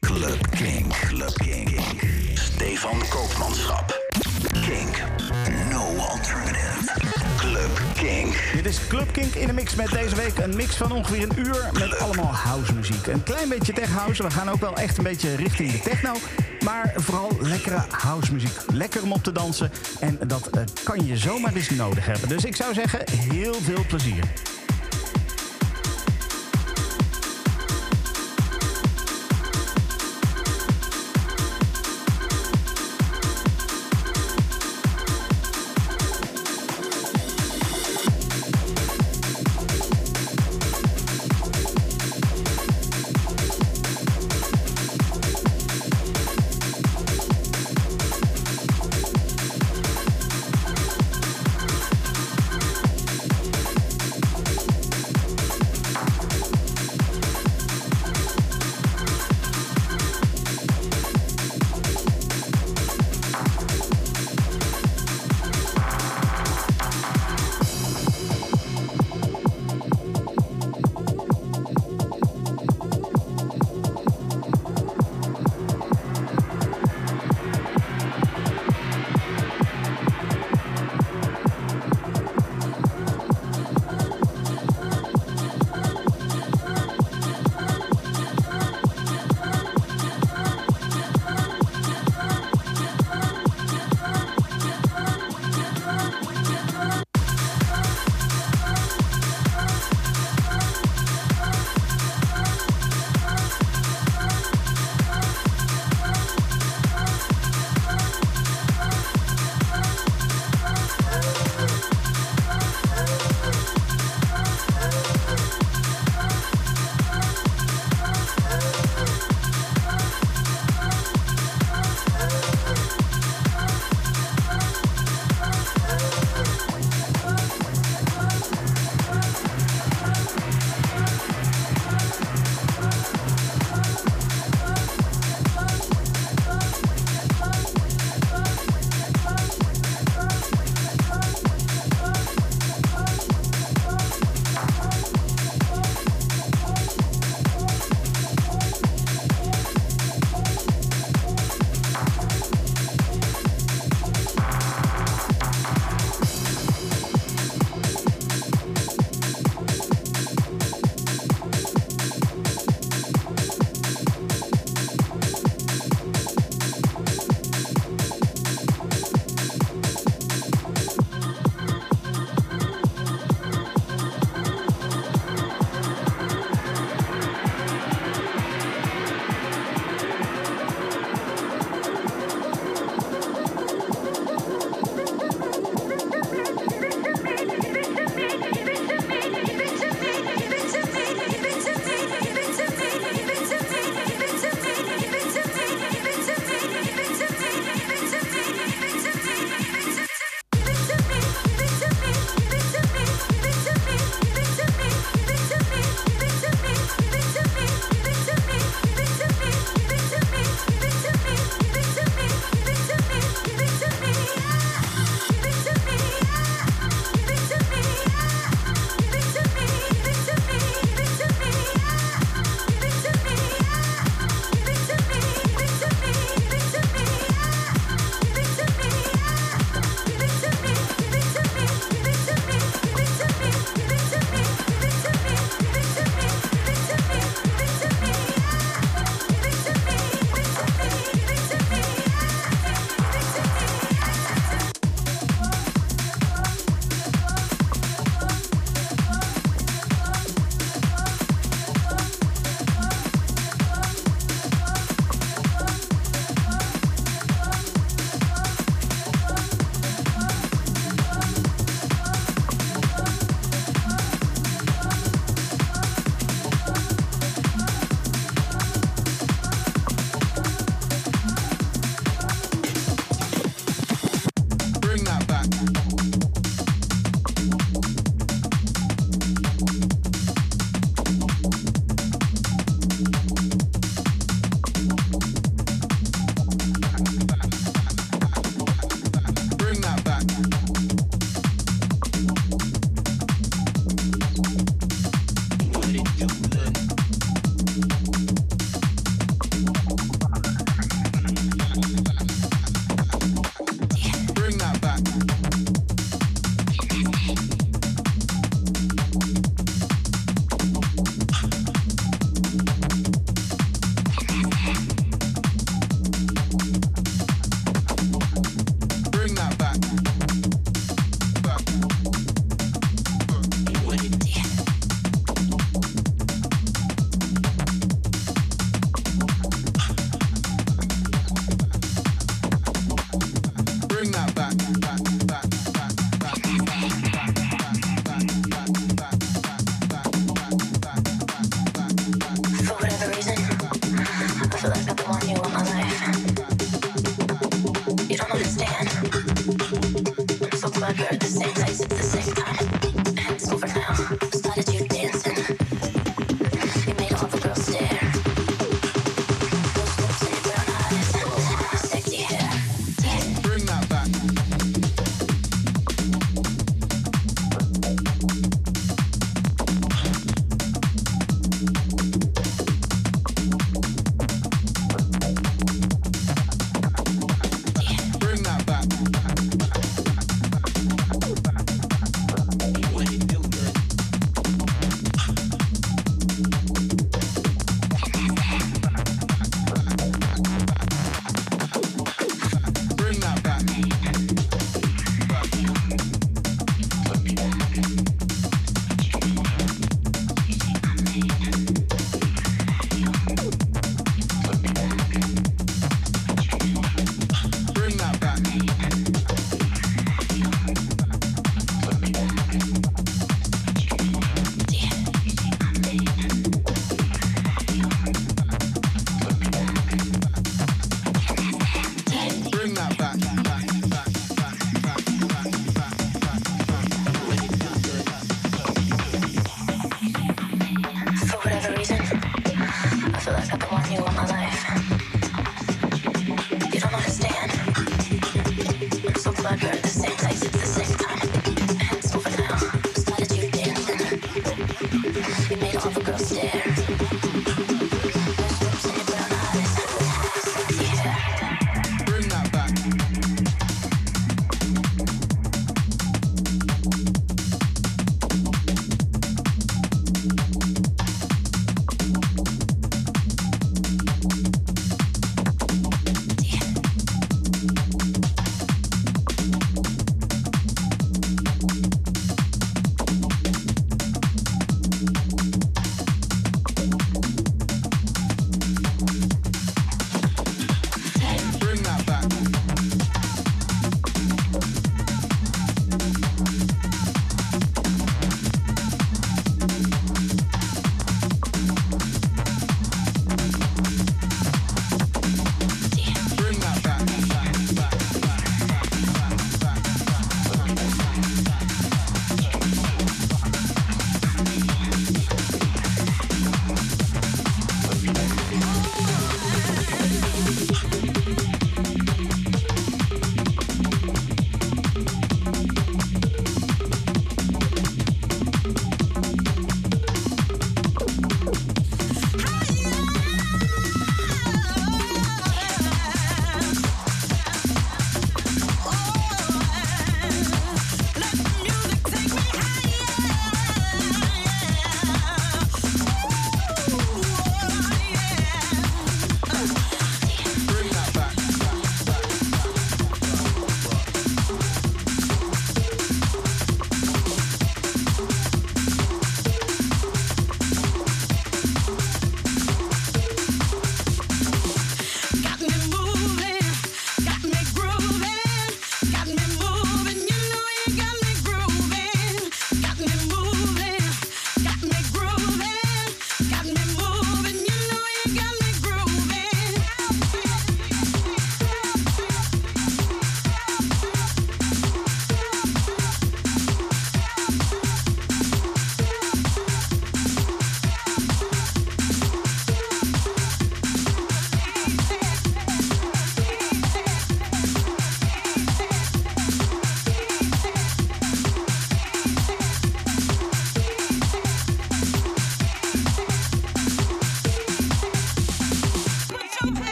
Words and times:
Club 0.00 0.50
Kink. 0.50 0.92
Club 1.08 1.34
Kink. 1.34 1.80
Stefan 2.34 2.98
Koopmanschap. 3.08 4.00
Kink. 4.52 5.02
No 5.70 5.96
alternative. 5.96 6.90
Club 7.36 7.80
Kink. 7.94 8.34
Dit 8.54 8.66
is 8.66 8.86
Club 8.88 9.12
Kink 9.12 9.34
in 9.34 9.46
de 9.46 9.52
mix 9.52 9.74
met 9.74 9.90
deze 9.90 10.16
week 10.16 10.38
een 10.38 10.56
mix 10.56 10.76
van 10.76 10.92
ongeveer 10.92 11.22
een 11.22 11.38
uur 11.38 11.70
met 11.72 11.98
allemaal 11.98 12.32
house 12.34 12.72
muziek. 12.72 13.06
Een 13.06 13.22
klein 13.22 13.48
beetje 13.48 13.72
tech 13.72 13.90
house. 13.90 14.22
We 14.22 14.30
gaan 14.30 14.50
ook 14.50 14.60
wel 14.60 14.76
echt 14.76 14.98
een 14.98 15.04
beetje 15.04 15.36
richting 15.36 15.72
de 15.72 15.80
techno. 15.80 16.14
Maar 16.64 16.92
vooral 16.96 17.30
lekkere 17.40 17.84
house 17.90 18.32
muziek. 18.32 18.56
Lekker 18.72 19.02
om 19.02 19.12
op 19.12 19.22
te 19.22 19.32
dansen. 19.32 19.70
En 20.00 20.18
dat 20.26 20.46
eh, 20.46 20.62
kan 20.84 21.06
je 21.06 21.16
zomaar 21.16 21.54
eens 21.54 21.70
nodig 21.70 22.06
hebben. 22.06 22.28
Dus 22.28 22.44
ik 22.44 22.56
zou 22.56 22.74
zeggen, 22.74 23.00
heel 23.10 23.54
veel 23.54 23.84
plezier. 23.88 24.24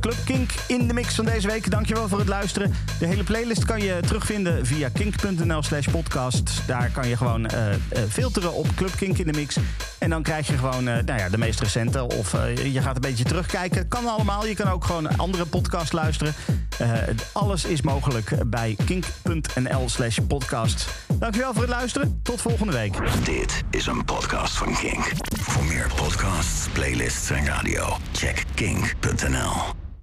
Club 0.00 0.16
Kink 0.24 0.50
in 0.66 0.86
de 0.86 0.94
mix 0.94 1.14
van 1.14 1.24
deze 1.24 1.46
week. 1.46 1.70
Dankjewel 1.70 2.08
voor 2.08 2.18
het 2.18 2.28
luisteren. 2.28 2.74
De 2.98 3.06
hele 3.06 3.24
playlist 3.24 3.64
kan 3.64 3.82
je 3.82 4.00
terugvinden 4.06 4.66
via 4.66 4.88
kink.nl 4.88 5.62
slash 5.62 5.86
podcast. 5.86 6.62
Daar 6.66 6.90
kan 6.90 7.08
je 7.08 7.16
gewoon 7.16 7.44
uh, 7.44 7.50
filteren 8.08 8.52
op 8.52 8.66
Club 8.76 8.96
Kink 8.96 9.18
in 9.18 9.26
de 9.26 9.32
mix. 9.32 9.56
En 9.98 10.10
dan 10.10 10.22
krijg 10.22 10.46
je 10.46 10.58
gewoon 10.58 10.88
uh, 10.88 10.94
nou 10.94 11.18
ja, 11.18 11.28
de 11.28 11.38
meest 11.38 11.60
recente. 11.60 12.02
Of 12.02 12.32
je 12.72 12.80
gaat 12.82 12.94
een 12.94 13.00
beetje 13.00 13.24
terugkijken. 13.24 13.88
Kan 13.88 14.06
allemaal. 14.06 14.46
Je 14.46 14.54
kan 14.54 14.68
ook 14.68 14.84
gewoon 14.84 15.18
andere 15.18 15.46
podcast 15.46 15.92
luisteren. 15.92 16.34
alles 17.32 17.64
is 17.64 17.82
mogelijk 17.82 18.32
bij 18.46 18.76
kink.nl 18.84 19.88
slash 19.88 20.18
podcast. 20.28 20.86
Dankjewel 21.18 21.52
voor 21.52 21.62
het 21.62 21.70
luisteren. 21.70 22.20
Tot 22.22 22.40
volgende 22.40 22.72
week. 22.72 22.96
Dit 23.24 23.62
is 23.70 23.86
een 23.86 24.04
podcast 24.04 24.56
van 24.56 24.76
Kink. 24.76 25.12
Voor 25.40 25.64
meer 25.64 25.90
podcasts, 25.96 26.68
playlists 26.72 27.30
en 27.30 27.46
radio, 27.46 27.96
check 28.12 28.44
kink.nl. 28.54 29.79